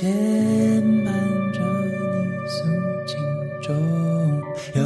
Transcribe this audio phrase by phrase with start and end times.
[0.00, 0.08] 牵
[1.04, 1.12] 绊
[1.52, 2.64] 着你诉
[3.06, 3.20] 情
[3.60, 3.76] 中，
[4.74, 4.80] 有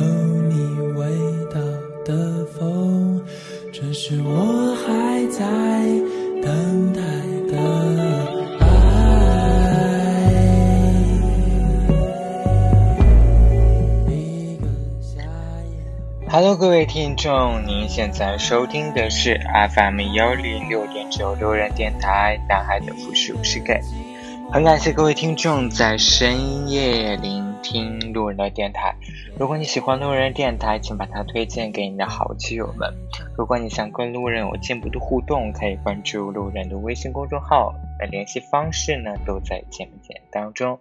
[0.48, 0.56] 你
[0.98, 1.06] 味
[1.52, 1.60] 道
[2.04, 3.22] 的风，
[3.72, 5.38] 这是我还在
[6.42, 7.00] 等待
[7.46, 7.52] 的
[8.58, 8.66] 爱。
[14.10, 14.66] 一个
[15.00, 15.22] 夏
[15.70, 15.78] 夜。
[16.28, 19.40] Hello，各位听众，您现在收听的是
[19.76, 23.80] FM 幺零六点九路人电台，男孩的复数是 gay。
[24.54, 28.94] 很感谢各位听众在深夜聆听路人的电台。
[29.36, 32.94] 如果你喜欢路人电台，请把它推荐给你的好基友们。
[33.36, 40.78] 如果你想跟路人有进一步的互动，可以关注路人的微信公众号，那联系方式呢都在节目简介当中。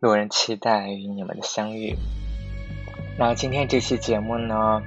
[0.00, 1.94] 路人期待与你们的相遇。
[3.16, 4.82] 那今天这期节目呢，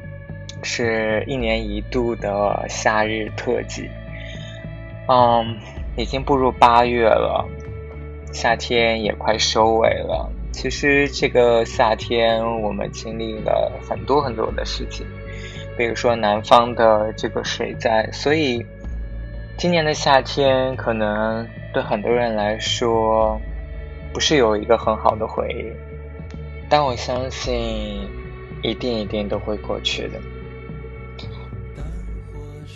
[0.61, 3.89] 是一年一度的夏日特辑。
[5.07, 5.57] 嗯，
[5.95, 7.47] 已经步入八月了，
[8.33, 10.29] 夏天也快收尾了。
[10.51, 15.05] 其实这个夏天我们经历了很多很多的事情，
[15.77, 18.65] 比如说南方的这个水灾，所以
[19.57, 23.39] 今年的夏天可能对很多人来说
[24.13, 25.71] 不是有一个很好的回忆，
[26.69, 28.07] 但我相信
[28.61, 30.19] 一定一定都会过去的。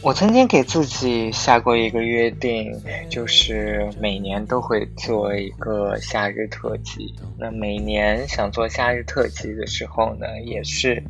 [0.04, 2.72] 我曾经给自己下过一个约定，
[3.10, 7.14] 就是每年都会做一个夏日特辑。
[7.38, 11.04] 那每年想做夏日特辑的时候呢，也是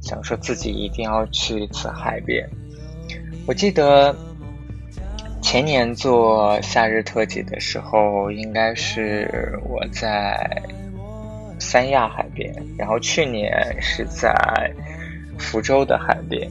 [0.00, 2.48] 想说自己一定要去一次海边。
[3.46, 4.14] 我记得
[5.42, 10.62] 前年做夏日特辑的时候，应该是我在
[11.58, 14.32] 三亚海边，然后去年是在
[15.38, 16.48] 福州的海边。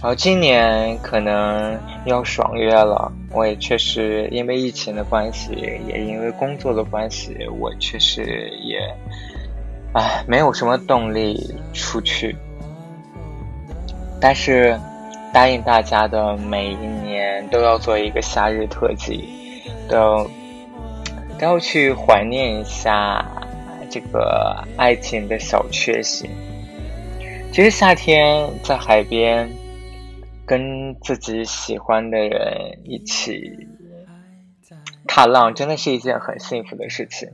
[0.00, 5.52] 然后今年可能要爽约了，我也确实因为疫情的关系，
[5.88, 8.78] 也因为工作的关系，我确实也，
[9.94, 12.36] 唉，没有什么动力出去。
[14.20, 14.78] 但是
[15.32, 19.28] 答应大家的，每一年都要做一个夏日特辑，
[19.88, 20.30] 都
[21.40, 23.24] 都要去怀念一下
[23.90, 26.30] 这个爱情的小确幸。
[27.50, 29.50] 其实夏天在海边。
[30.48, 33.68] 跟自己喜欢的人一起
[35.06, 37.28] 踏浪，真的是一件很幸福的事情。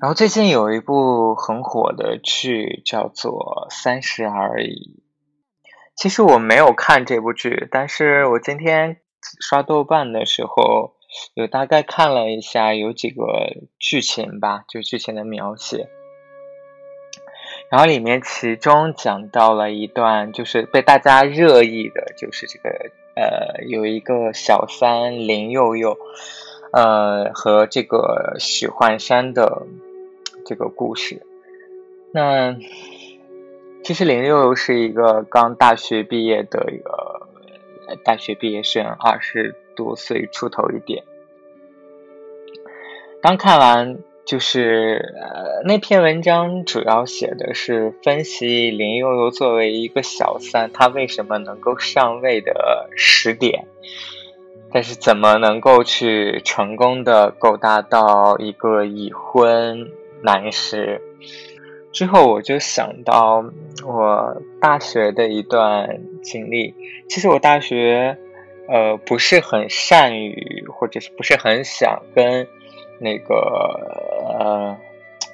[0.00, 4.98] 然后最近有一部很火的剧叫做《三十而已》，
[5.94, 8.96] 其实我没有看这部剧，但是我今天
[9.40, 10.94] 刷豆瓣的时候，
[11.34, 13.24] 有大概看了一下，有几个
[13.78, 15.90] 剧情吧，就剧情的描写。
[17.68, 22.70] 然后里面其中讲到了一段，就是被大家热议的，就是这个
[23.16, 25.98] 呃，有一个小三林佑佑，
[26.72, 29.66] 呃，和这个许幻山的
[30.44, 31.26] 这个故事。
[32.12, 32.56] 那
[33.82, 37.26] 其实林佑佑是一个刚大学毕业的一个
[38.04, 41.02] 大学毕业生，二十多岁出头一点。
[43.20, 43.98] 刚看完。
[44.26, 53.66] 就是呃，那篇文章主要写的是分析林悠悠作为一个小三，她为什么能够上位的十点，
[54.72, 59.88] 但是怎么能够去成功的勾搭到一个已婚
[60.22, 61.00] 男士？
[61.92, 63.44] 之后我就想到
[63.86, 66.74] 我大学的一段经历。
[67.08, 68.18] 其实我大学
[68.68, 72.48] 呃不是很善于，或者是不是很想跟。
[72.98, 73.34] 那个
[74.38, 74.76] 呃，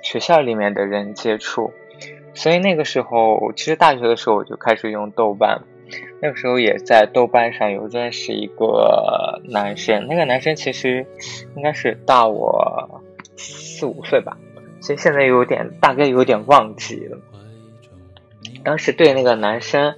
[0.03, 1.73] 学校里面的人接触，
[2.35, 5.63] 所以那个时候，其实大学的时候我就开始用豆瓣，
[6.21, 11.07] 那个时候也在豆瓣上有认识一个男生，那个男生其实
[11.57, 13.03] 应该是大我
[13.37, 14.37] 四五岁吧，
[14.81, 17.19] 其实现在有点大概有点忘记了，
[18.65, 19.95] 当时对那个男生。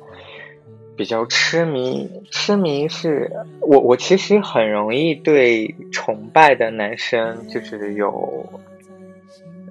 [0.97, 3.31] 比较痴迷，痴迷是
[3.61, 8.47] 我我其实很容易对崇拜的男生就是有，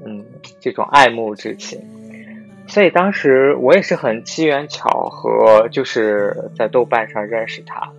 [0.05, 0.25] 嗯，
[0.59, 1.79] 这种爱慕之情，
[2.67, 7.93] 所以当时我也是很机缘巧合，就是在豆瓣上认识他，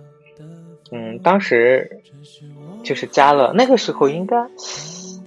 [0.91, 2.01] 嗯，当时
[2.83, 4.37] 就是加了，那个时候应该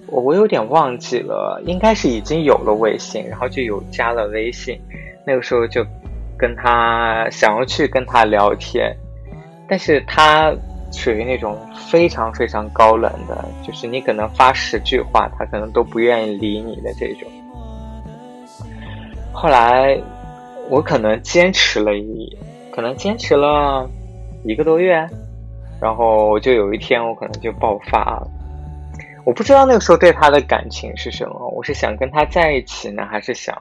[0.07, 4.79] 我我有点忘记了，应该是已经有了微信，然后就有加了微信，
[5.25, 5.85] 那个时候就。
[6.39, 8.95] 跟他想要去跟他聊天，
[9.67, 10.55] 但是他
[10.91, 17.29] 属于那种非常非常高冷的，就是你可能发十句话，他可能都不愿意理你的这种。
[19.33, 19.99] 后来
[20.69, 22.37] 我可能坚持了一，
[22.71, 23.89] 可能坚持了
[24.43, 25.05] 一个多月，
[25.81, 28.27] 然后就有一天我可能就爆发了。
[29.25, 33.55] 我不知道那个时候对他的感情是什么，我是想跟他在一起呢，还是想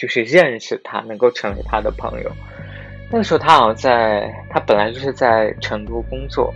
[0.00, 2.32] 就是认识他，能够成为他的朋友。
[3.10, 6.54] 那个时候他好像在，他本来就是在成都工作。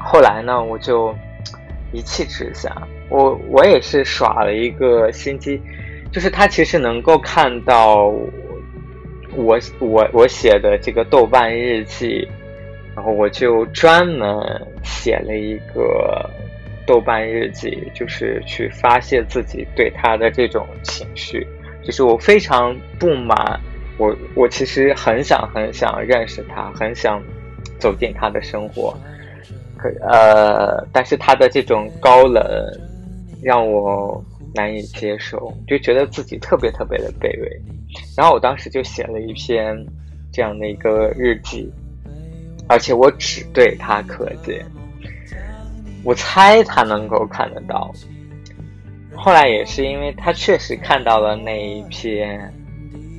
[0.00, 1.14] 后来呢，我就
[1.92, 2.76] 一气之下，
[3.08, 5.62] 我我也是耍了一个心机，
[6.10, 8.06] 就是他其实能够看到
[9.36, 12.26] 我我我写的这个豆瓣日记，
[12.96, 14.36] 然后我就专门
[14.82, 16.28] 写了一个
[16.86, 21.46] 豆瓣日记，就是去发泄自己对他的这种情绪，
[21.84, 23.60] 就是我非常不满，
[23.98, 27.22] 我我其实很想很想认识他，很想
[27.78, 28.96] 走进他的生活。
[29.76, 32.42] 可呃，但是他的这种高冷
[33.42, 34.24] 让我
[34.54, 37.60] 难以接受，就觉得自己特别特别的卑微。
[38.16, 39.76] 然后我当时就写了一篇
[40.32, 41.70] 这样的一个日记，
[42.68, 44.64] 而且我只对他可见。
[46.06, 47.92] 我猜他能够看得到。
[49.14, 52.52] 后来也是因为他确实看到了那一篇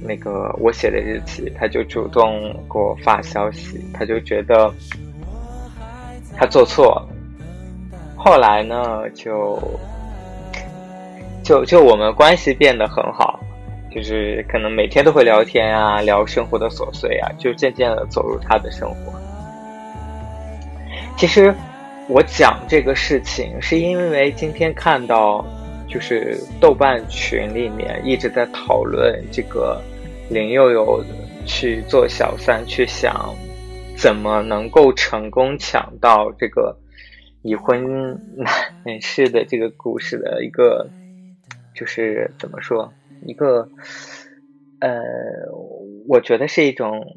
[0.02, 4.74] 那个我写的日记，他就主动给我发消息，他就觉得。
[6.40, 7.08] 他做错了，
[8.16, 9.60] 后来呢，就
[11.44, 13.40] 就就我们关系变得很好，
[13.90, 19.20] 就是可能每天都会聊天啊，聊生活的琐碎啊，就渐渐的走入他的生活。
[21.18, 21.52] 其实
[22.10, 25.46] 我讲这个事情，是因为今天看到，
[25.90, 29.82] 就是豆瓣群里面一直在讨论这个
[30.30, 31.04] 林佑佑
[31.46, 33.36] 去做小三，去想。
[33.98, 36.78] 怎么能够成功抢到这个
[37.42, 38.22] 已婚
[38.86, 40.88] 男士的这个故事的一个，
[41.74, 42.94] 就是怎么说
[43.26, 43.68] 一个，
[44.80, 45.02] 呃，
[46.08, 47.08] 我觉得是一种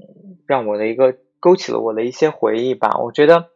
[0.46, 2.98] 让我的一个勾起了我的一些回忆吧。
[2.98, 3.50] 我觉得，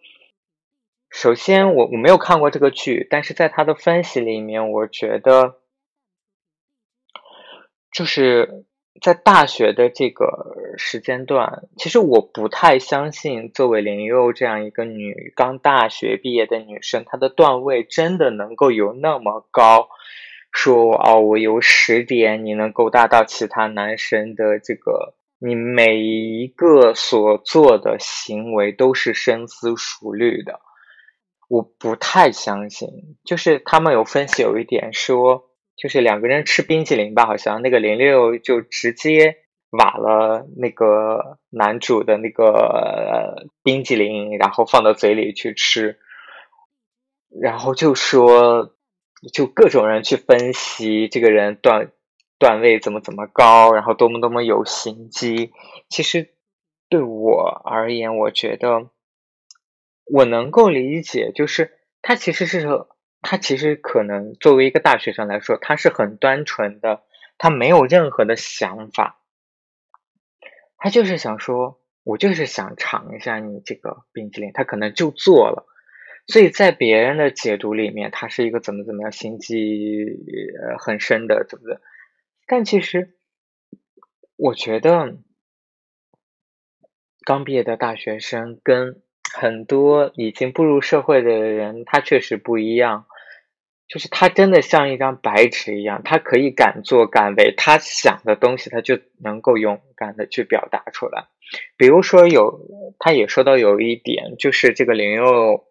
[1.14, 5.60] 首先我我没有看过这个剧，但是在他的分析里面，我觉得
[7.92, 8.66] 就是。
[9.02, 19.88] 在大学的这个时间段，其实我不太相信，作为林佑这样一个女刚大学毕业的女生，她的段位真的能够有那么高，
[20.52, 30.60] 说哦，我有十点，你能够达到其他男生的这个，你每一个所做的行为都是深思熟虑的，
[31.54, 32.88] 我不太相信。
[33.24, 35.50] 就是他们有分析有一点说。
[35.76, 39.38] 就是两个人吃冰淇淋吧，好像那个零六就直接
[39.70, 45.98] 挖了那个男主的那个冰淇淋，然后放到嘴里去吃，
[47.42, 48.76] 然后就说，
[49.32, 51.90] 就各种人去分析这个人段
[52.38, 55.50] 段位怎么怎么高，然后多么多么有心机。
[55.88, 56.34] 其实
[56.88, 58.90] 对我而言，我觉得
[60.04, 62.66] 我能够理解，就是他其实是。
[63.26, 67.02] 他其实可能作为一个大学生来说，他是很单纯的，
[67.38, 69.18] 他没有任何的想法，
[70.76, 75.64] 他就是想说，我就是想尝一下你这个冰淇淋，他可能就做了。
[76.26, 80.04] 所以在别人的解读里面，他是一个怎么怎么样心机
[80.60, 81.78] 呃很深的，对不对？
[82.46, 83.16] 但其实
[84.36, 85.16] 我觉得，
[87.24, 89.00] 刚毕业的大学生跟
[89.34, 93.06] 很多已经步入社会的人，他确实不一样。
[93.86, 101.26] 就是他真的像一张白纸一样，他可以敢作敢为，他想的东西他就能够勇敢的去表达出来。
[101.76, 102.60] 比如说有，
[102.98, 105.66] 他也说到有一点，就是这个林佑，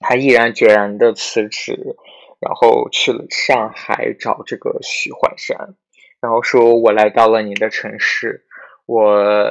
[0.00, 1.96] 他毅然决然的辞职，
[2.40, 5.74] 然后去了上海找这个许怀山，
[6.20, 8.44] 然后说我来到了你的城市，
[8.84, 9.50] 我呃，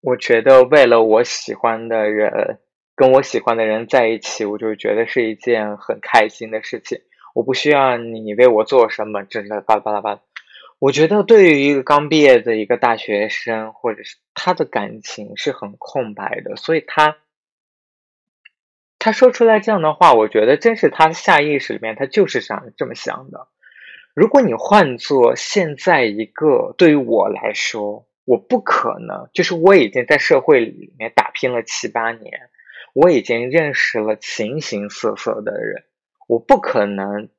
[0.00, 2.60] 我觉得为了我喜欢的人。
[2.98, 7.00] 跟我喜欢的人在一起，我就觉得是一件很开心的事情。
[7.32, 10.20] 我不需要你为我做什么，真的巴拉巴拉巴拉。
[10.80, 17.18] 我觉得对于一个刚毕业的一个大学生，或者是他的感情是很空白的，所以他
[18.98, 23.46] 他说出来这样的话，我觉得真是他下意识里面他就是想这么想的。
[24.12, 32.50] 如果你换做现在一个对于我来说，我不可能，就是我已经在社会里面打拼了七八年。
[32.92, 35.84] 我已经认识了形形色色的人，
[36.26, 37.30] 我不可能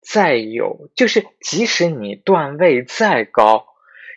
[0.00, 3.66] 再有，就是即使你段位再高，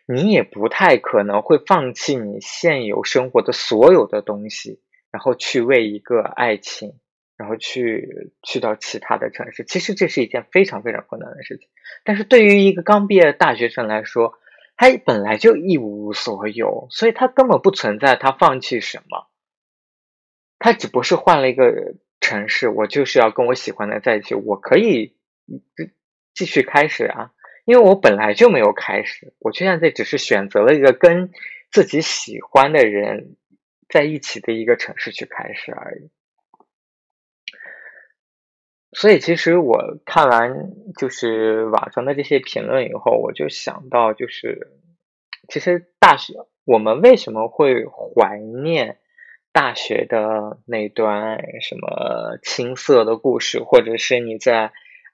[0.08, 4.82] 你也不太可能会放弃你现有生活的所有的东西，
[5.12, 6.94] 然后去为一个爱情，
[7.38, 9.64] 然后去去到其他的城市。
[9.64, 11.70] 其实这是一件非常非常困难的事情。
[12.04, 14.34] 但是对于一个刚毕业的大学生来说，
[14.80, 19.28] 他本来就一无所有，所以他根本不存在他放弃什么。
[20.58, 25.18] 他只不过是换了一个城市，我就是要跟我喜欢的在一起，我可以
[26.34, 27.34] 继续开始啊，
[27.66, 31.30] 因为我本来就没有开始，我现在只是选择了一个跟
[31.70, 33.36] 自己喜欢的人
[33.90, 36.10] 在一起的一个城市去开始而已。
[38.92, 44.72] 所以，其实我看完就是网上的这些评论以后，我就想到，就是
[45.48, 46.34] 其实大学
[46.66, 48.98] 我们为什么会怀念
[49.52, 54.72] 大学的那段什么青涩的故事，或者是你在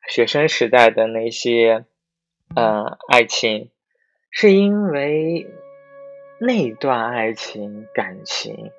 [0.08, 1.84] 学生时代的那些
[2.55, 3.72] 呃爱情，
[4.32, 5.48] 是因为
[6.39, 8.72] 那段爱情感情。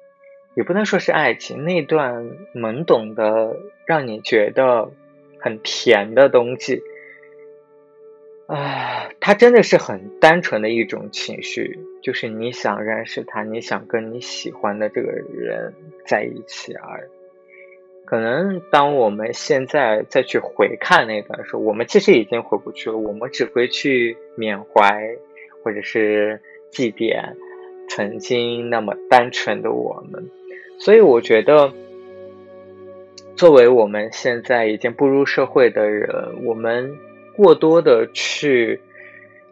[0.56, 4.90] 也不能说是爱情，那段懵懂的让你觉得
[5.38, 6.82] 很甜的东西，
[8.46, 15.74] 啊，它真的是很单纯的一种情绪，就是你想认识他，你想跟你喜欢的这个人
[16.06, 17.10] 在一起而已。
[18.06, 25.18] 可能当我们现在再去回看那段时候，我们其实已经回不去了，我们只会去缅怀
[25.62, 27.34] 或者是祭奠
[27.90, 30.30] 曾经那么单纯的我们。
[30.78, 31.72] 所以我觉得，
[33.34, 36.96] 作为我们现在已经步入社会的人，我们
[37.34, 38.80] 过多的去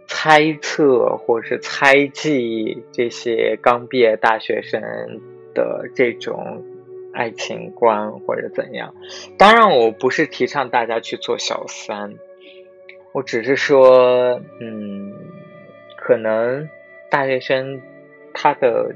[0.07, 4.81] 猜测或者是猜忌这些刚毕业大学生
[5.55, 6.63] 的这种
[7.13, 8.95] 爱情观或者怎样。
[9.39, 12.15] 当然，我不是提倡大家去做小三，
[13.13, 15.13] 我只是说，嗯，
[15.97, 16.69] 可能
[17.11, 17.81] 大学生
[18.33, 18.95] 他的。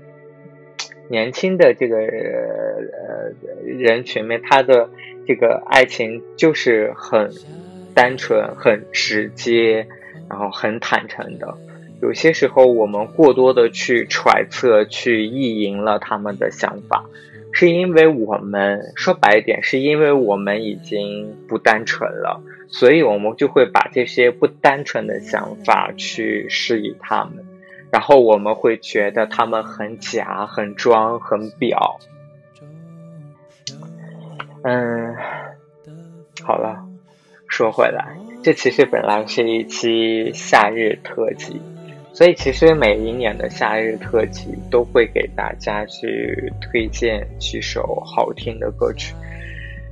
[1.08, 3.32] 年轻的这个呃
[3.64, 4.88] 人群面，他的
[5.26, 7.30] 这个爱情就是很
[7.94, 9.86] 单纯、很直接，
[10.28, 11.56] 然后很坦诚的。
[12.00, 17.04] 有些时候，我们过多的去揣测、去意淫了他们的想法，
[17.52, 27.44] 是因为我们说白一点，是因为我们已经不单纯了，所以我们就会把这些不单纯的想法去施以他们。
[27.90, 31.99] 然后我们会觉得他们很假、很装、很表。
[34.62, 35.14] 嗯，
[36.42, 36.85] 好了，
[37.49, 38.04] 说回来，
[38.42, 41.61] 这其实本来是一期夏日特辑，
[42.12, 49.14] 所以其实每一年的夏日特辑都会给大家去推荐几首好听的歌曲。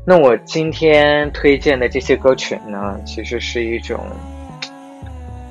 [0.04, 3.98] 那我今天推荐的这些歌曲呢，其实是一种，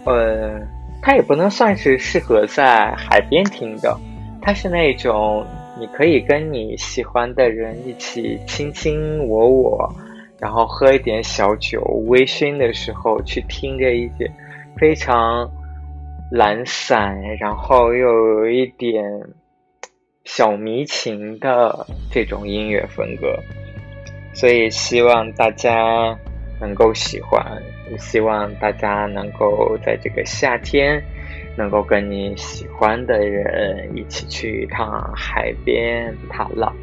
[0.05, 0.61] 呃。
[1.05, 3.95] 它也不能算是适合在海边听的，
[4.41, 5.45] 它是那种
[5.79, 9.95] 你可以跟你喜欢的人一起卿卿我我，
[10.39, 14.31] 然后喝一点小酒微醺的时候去听着一些
[14.79, 15.47] 非常
[16.31, 19.03] 懒散，然后又有一点
[20.23, 23.37] 小迷情的这种音乐风格，
[24.33, 26.17] 所以希望大家
[26.59, 27.61] 能够喜欢。
[27.91, 31.03] 我希望大家能够在这个夏天，
[31.55, 36.75] 能够跟你喜欢的人一起去一趟海边踏浪。